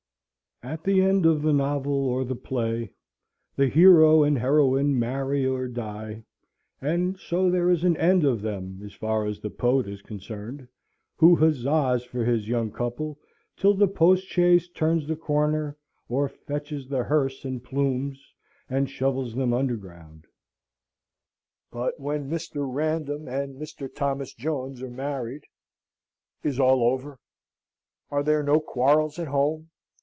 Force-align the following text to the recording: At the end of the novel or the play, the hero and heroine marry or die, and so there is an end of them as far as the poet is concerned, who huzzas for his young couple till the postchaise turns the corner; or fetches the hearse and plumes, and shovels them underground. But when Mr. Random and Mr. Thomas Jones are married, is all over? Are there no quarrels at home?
At 0.63 0.83
the 0.83 1.01
end 1.01 1.25
of 1.25 1.41
the 1.41 1.53
novel 1.53 1.91
or 2.07 2.23
the 2.23 2.35
play, 2.35 2.93
the 3.55 3.67
hero 3.67 4.21
and 4.21 4.37
heroine 4.37 4.99
marry 4.99 5.43
or 5.43 5.67
die, 5.67 6.23
and 6.79 7.17
so 7.19 7.49
there 7.49 7.71
is 7.71 7.83
an 7.83 7.97
end 7.97 8.23
of 8.23 8.43
them 8.43 8.79
as 8.85 8.93
far 8.93 9.25
as 9.25 9.39
the 9.39 9.49
poet 9.49 9.87
is 9.87 10.03
concerned, 10.03 10.67
who 11.15 11.35
huzzas 11.35 12.03
for 12.05 12.23
his 12.25 12.47
young 12.47 12.71
couple 12.71 13.17
till 13.57 13.73
the 13.73 13.87
postchaise 13.87 14.69
turns 14.69 15.07
the 15.07 15.15
corner; 15.15 15.77
or 16.07 16.29
fetches 16.29 16.87
the 16.89 17.05
hearse 17.05 17.43
and 17.43 17.63
plumes, 17.63 18.31
and 18.69 18.87
shovels 18.87 19.33
them 19.33 19.53
underground. 19.53 20.27
But 21.71 21.99
when 21.99 22.29
Mr. 22.29 22.71
Random 22.71 23.27
and 23.27 23.59
Mr. 23.59 23.91
Thomas 23.91 24.31
Jones 24.35 24.83
are 24.83 24.91
married, 24.91 25.41
is 26.43 26.59
all 26.59 26.83
over? 26.83 27.17
Are 28.11 28.21
there 28.21 28.43
no 28.43 28.59
quarrels 28.59 29.17
at 29.17 29.27
home? 29.29 29.69